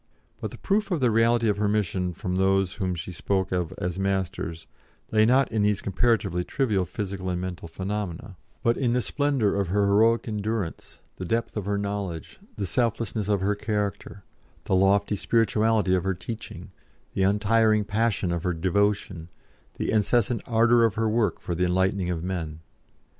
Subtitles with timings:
[0.39, 3.71] But the proof of the reality of her mission from those whom she spoke of
[3.77, 4.65] as Masters
[5.11, 9.67] lay not in these comparatively trivial physical and mental phenomena, but in the splendour of
[9.67, 14.23] her heroic endurance, the depth of her knowledge, the selflessness of her character,
[14.63, 16.71] the lofty spirituality of her teaching,
[17.13, 19.29] the untiring passion of her devotion,
[19.77, 22.61] the incessant ardour of her work for the enlightening of men.